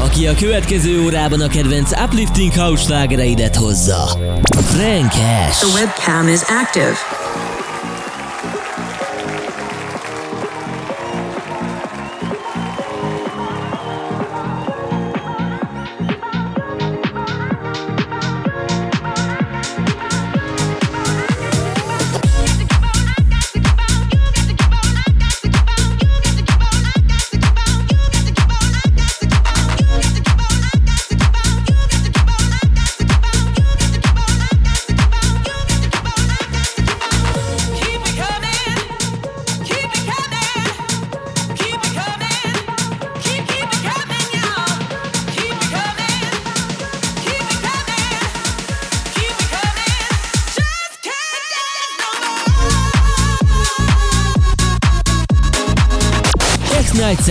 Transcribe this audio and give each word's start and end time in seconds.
aki 0.00 0.26
a 0.26 0.34
következő 0.34 1.02
órában 1.04 1.40
a 1.40 1.48
kedvenc 1.48 2.00
uplifting 2.02 2.52
house 2.54 2.82
slágereidet 2.84 3.56
hozza. 3.56 4.08
Frank 4.52 5.10
Cash. 5.10 5.58
The 5.58 5.80
webcam 5.80 6.28
is 6.28 6.40
active. 6.42 6.96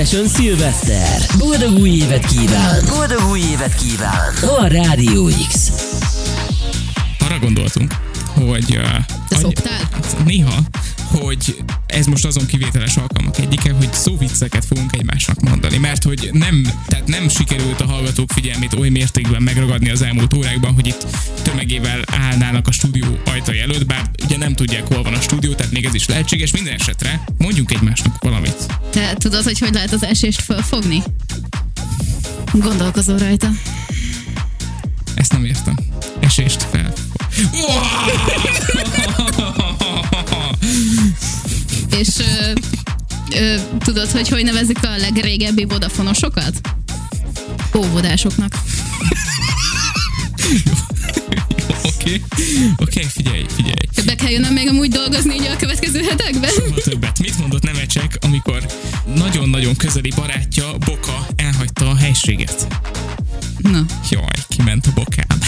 Session 0.09 0.27
Szilveszter. 0.27 1.21
Boldog 1.38 1.77
új 1.77 1.89
évet 1.89 2.25
kíván! 2.25 2.85
Boldog 2.89 3.29
új 3.29 3.39
évet 3.39 3.75
kíván! 3.75 4.33
A 4.57 4.67
Rádió 4.67 5.29
X. 5.47 5.71
arra 7.19 7.39
gondoltunk, 7.39 7.95
hogy... 8.33 8.77
Uh, 8.77 9.05
Te 9.27 9.35
szoktál? 9.35 9.89
Néha, 10.25 10.59
hogy 11.11 11.63
ez 11.87 12.05
most 12.05 12.25
azon 12.25 12.45
kivételes 12.45 12.97
alkalmak 12.97 13.37
egyike, 13.37 13.71
hogy 13.71 13.93
szóvicceket 13.93 14.65
fogunk 14.65 14.95
egymásnak 14.95 15.39
mondani, 15.41 15.77
mert 15.77 16.03
hogy 16.03 16.30
nem, 16.33 16.63
tehát 16.87 17.07
nem 17.07 17.30
sikerült 17.30 17.81
a 17.81 17.85
hallgatók 17.85 18.31
figyelmét 18.31 18.73
oly 18.73 18.89
mértékben 18.89 19.41
megragadni 19.41 19.89
az 19.89 20.02
elmúlt 20.02 20.33
órákban, 20.33 20.73
hogy 20.73 20.87
itt 20.87 21.05
tömegével 21.41 22.02
állnának 22.05 22.67
a 22.67 22.71
stúdió 22.71 23.19
ajtaj 23.25 23.61
előtt, 23.61 23.85
bár 23.85 24.09
ugye 24.25 24.37
nem 24.37 24.55
tudják, 24.55 24.87
hol 24.87 25.03
van 25.03 25.13
a 25.13 25.21
stúdió, 25.21 25.53
tehát 25.53 25.71
még 25.71 25.85
ez 25.85 25.93
is 25.93 26.07
lehetséges. 26.07 26.52
Minden 26.52 26.73
esetre 26.73 27.23
mondjunk 27.37 27.71
egymásnak 27.71 28.23
valamit. 28.23 28.65
Te 28.89 29.13
tudod, 29.13 29.43
hogy 29.43 29.59
hogy 29.59 29.73
lehet 29.73 29.91
az 29.91 30.03
esést 30.03 30.41
fölfogni? 30.41 31.03
Gondolkozol 32.51 33.17
rajta. 33.17 33.49
Ezt 35.15 35.31
nem 35.31 35.45
értem. 35.45 35.75
Esést 36.19 36.65
fel. 36.71 36.93
És 41.97 42.07
ö, 42.17 42.51
ö, 43.36 43.55
tudod, 43.80 44.11
hogy 44.11 44.30
hogy 44.30 44.43
nevezik 44.43 44.83
a 44.83 44.97
legrégebbi 44.97 45.64
vodafonosokat? 45.65 46.61
Óvodásoknak. 47.77 48.61
Oké, 51.83 52.21
oké, 52.77 53.02
figyelj, 53.02 53.45
figyelj. 53.55 53.87
Kell 54.19 54.30
jönnöm 54.30 54.53
még 54.53 54.67
amúgy 54.67 54.89
dolgozni 54.89 55.33
így 55.33 55.49
a 55.53 55.55
következő 55.55 56.02
hetekben? 56.02 56.49
Soha 56.49 56.81
többet. 56.83 57.19
Mit 57.19 57.37
mondott 57.39 57.63
Nemecsek, 57.63 58.17
amikor 58.21 58.65
nagyon-nagyon 59.15 59.75
közeli 59.75 60.11
barátja, 60.15 60.77
Boka 60.85 61.27
elhagyta 61.35 61.89
a 61.89 61.95
helységet? 61.95 62.67
Na, 63.58 63.85
Jaj, 64.09 64.23
kiment 64.47 64.87
a 64.87 64.91
bokám. 64.93 65.39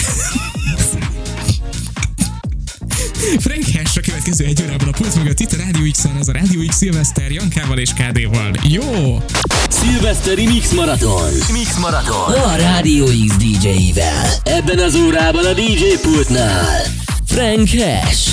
Frank 3.40 3.64
Hash 3.64 3.98
a 3.98 4.00
következő 4.00 4.44
egy 4.44 4.62
órában 4.62 4.88
a 4.88 4.90
pult 4.90 5.16
mögött 5.16 5.40
itt 5.40 5.52
a 5.52 5.56
Rádió 5.56 5.90
x 5.90 6.04
ez 6.20 6.28
a 6.28 6.32
Rádió 6.32 6.60
X 6.66 6.76
Szilveszter 6.76 7.30
Jankával 7.30 7.78
és 7.78 7.90
KD-val. 7.90 8.50
Jó! 8.68 9.22
Szilveszteri 9.68 10.46
Mix 10.46 10.72
Marathon. 10.72 11.32
Mix 11.52 11.78
Marathon. 11.78 12.34
A 12.34 12.56
Rádió 12.56 13.04
X 13.04 13.36
DJ-vel. 13.36 14.30
Ebben 14.44 14.78
az 14.78 14.94
órában 14.94 15.44
a 15.44 15.52
DJ 15.52 15.84
pultnál. 16.02 16.80
Frank 17.26 17.68
Cash. 17.68 18.30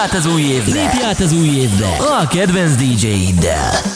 át 0.00 0.14
az 0.14 0.26
új 0.26 0.42
évre! 0.42 0.72
Lépj 0.72 1.04
át 1.04 1.20
az 1.20 1.32
új 1.32 1.48
évre! 1.48 1.96
A 2.20 2.26
kedvenc 2.26 2.74
DJ-iddel! 2.74 3.89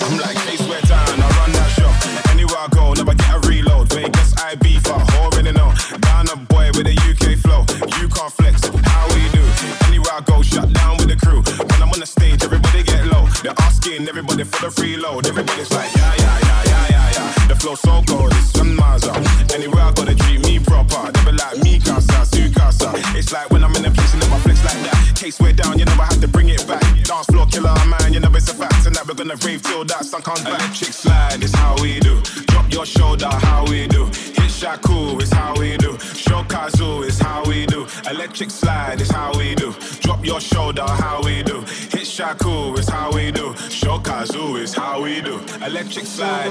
your 32.84 33.02
shoulder, 33.02 33.28
how 33.30 33.64
we 33.70 33.86
do. 33.86 34.04
Hit 34.06 34.50
shot 34.50 34.80
it's 34.84 35.32
how 35.32 35.54
we 35.58 35.76
do. 35.78 35.92
Shokazu, 36.24 37.06
it's 37.06 37.18
how 37.18 37.42
we 37.46 37.64
do. 37.64 37.86
Electric 38.10 38.50
slide, 38.50 39.00
it's 39.00 39.10
how 39.10 39.32
we 39.38 39.54
do. 39.54 39.72
Drop 40.00 40.24
your 40.24 40.40
shoulder, 40.40 40.84
how 40.86 41.22
we 41.24 41.42
do. 41.42 41.60
Hit 41.92 42.06
shot 42.06 42.36
it's 42.42 42.88
how 42.88 43.10
we 43.12 43.32
do. 43.32 43.54
Shokazu, 43.80 44.62
it's 44.62 44.74
how 44.74 45.02
we 45.02 45.22
do. 45.22 45.40
Electric 45.64 46.04
slide. 46.04 46.50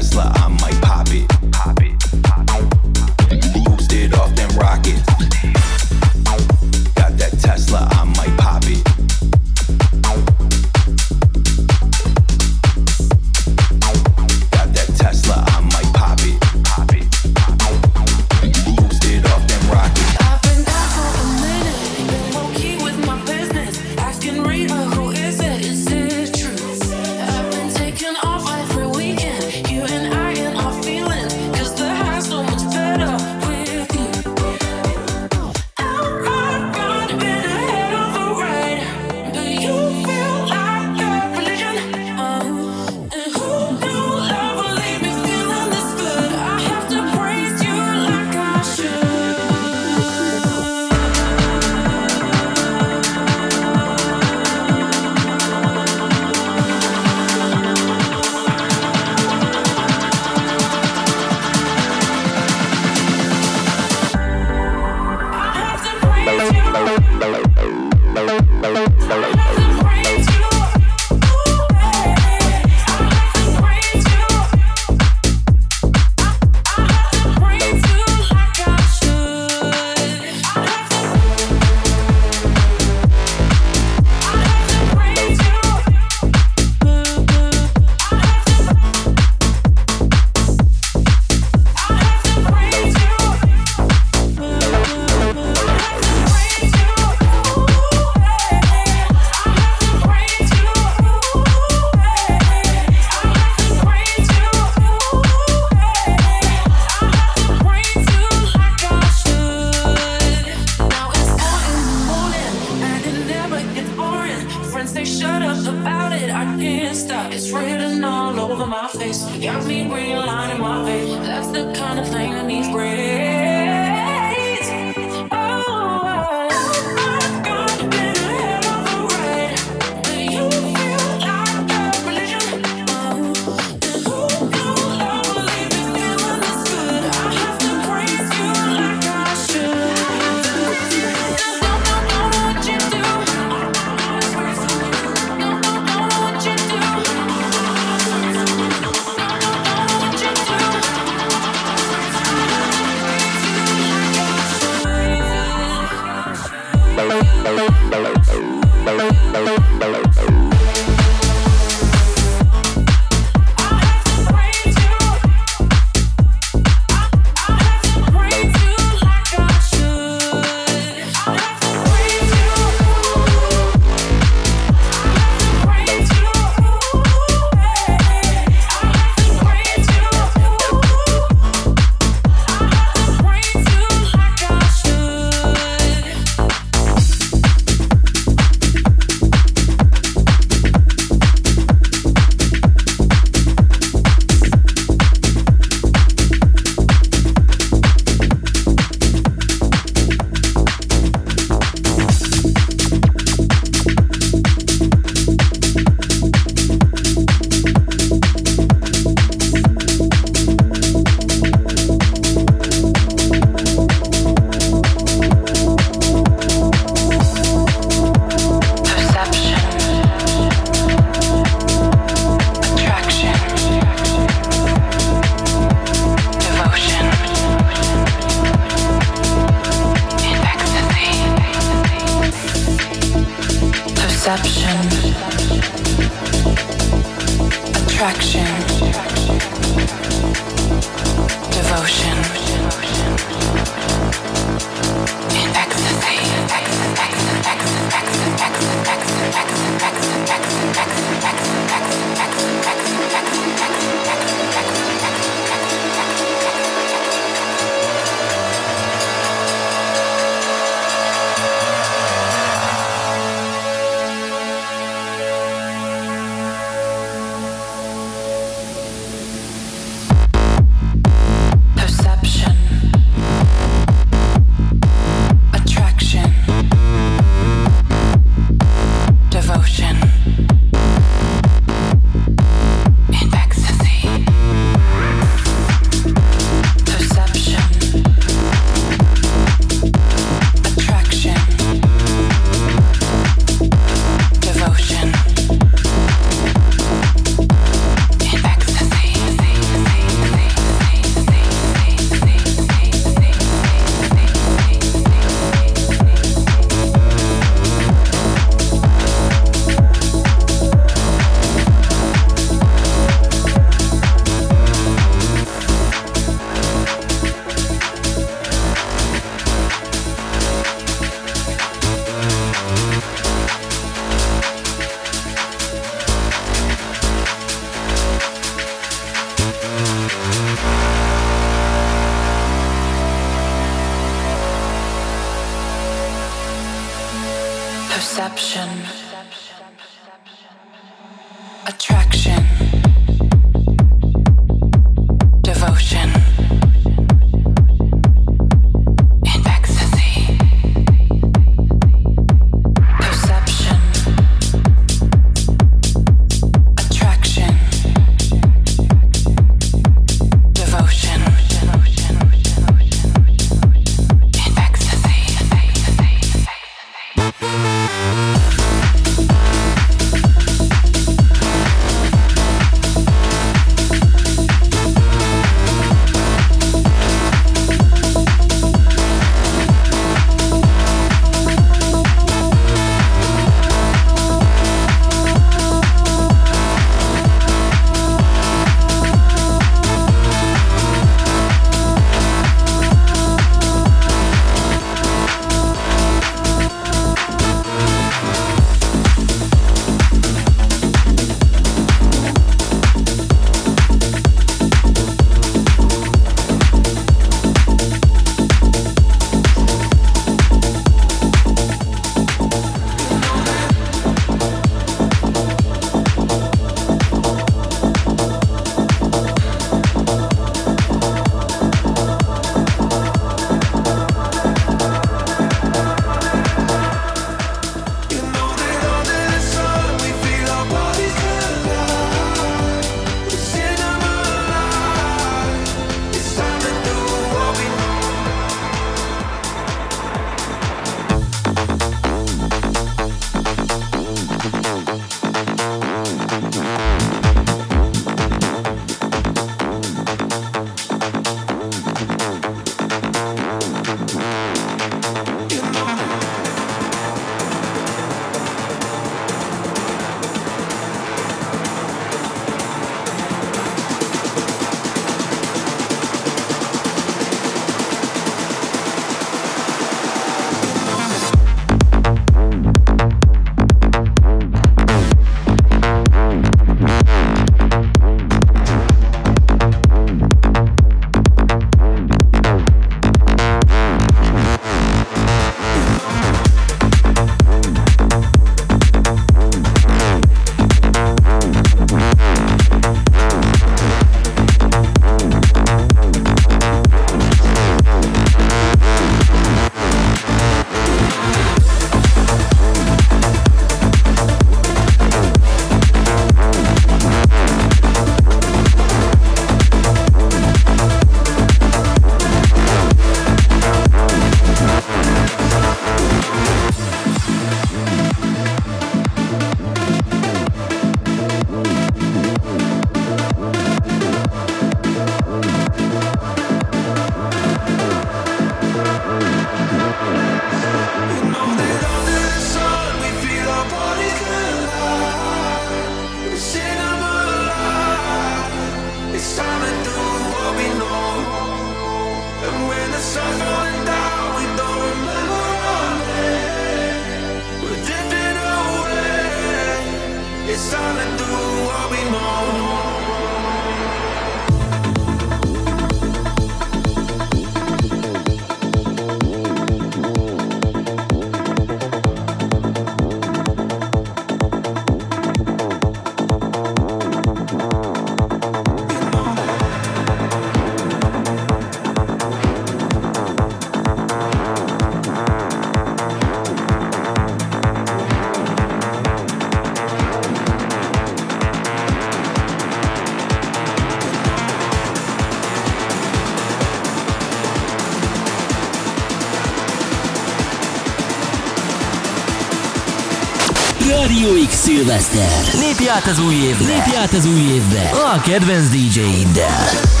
Rádió 594.11 594.45
X 594.47 594.55
Szilveszter. 594.55 595.29
Lépj 595.53 595.89
át 595.89 596.07
az 596.07 596.19
új 596.19 596.33
évbe! 596.33 596.65
Lépj 596.65 596.95
át 596.95 597.13
az 597.13 597.25
új 597.25 597.39
évbe! 597.39 597.89
A 598.13 598.21
kedvenc 598.21 598.69
DJ-iddel! 598.69 600.00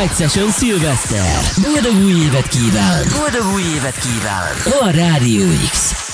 Night 0.00 0.16
Session 0.16 0.50
Szilveszter. 0.50 1.40
Boldog 1.62 2.04
új 2.04 2.12
évet 2.12 2.48
kíván! 2.48 3.04
Boldog 3.18 3.52
új 3.52 3.62
évet 3.62 3.98
kíván! 3.98 4.56
A 4.80 4.90
Rádió 4.90 5.46
X. 5.70 6.07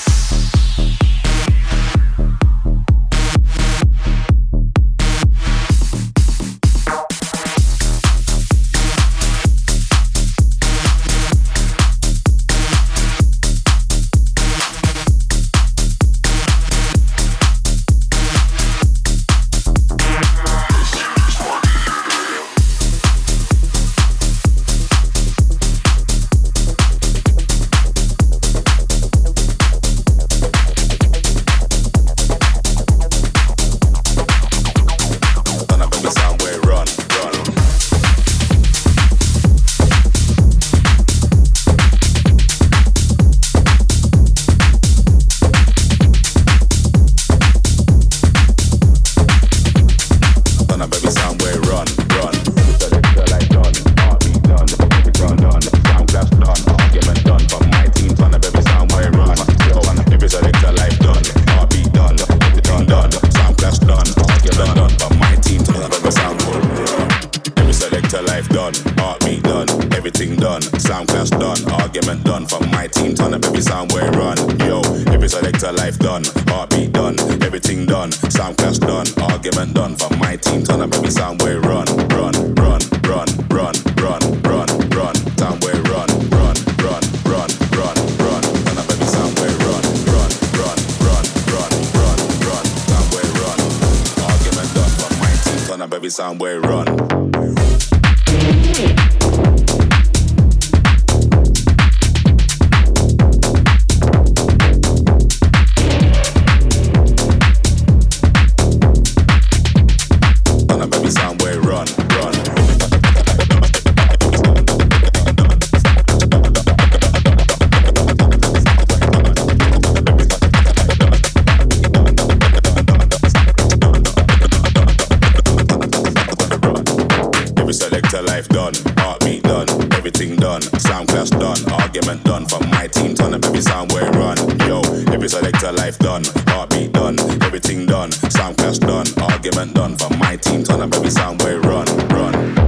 sound 133.87 133.91
way 133.93 134.19
run. 134.19 134.37
Yo, 134.67 134.81
every 135.13 135.29
selector 135.29 135.71
life 135.71 135.97
done, 135.99 136.23
heartbeat 136.47 136.93
done, 136.93 137.19
everything 137.43 137.85
done, 137.85 138.11
soundcast 138.11 138.81
done, 138.81 139.07
argument 139.23 139.73
done. 139.73 139.95
For 139.95 140.09
my 140.17 140.35
team, 140.37 140.63
Turn 140.63 140.81
up 140.81 140.93
every 140.93 141.09
soundwave 141.09 141.63
run, 141.63 141.85
run. 142.09 142.64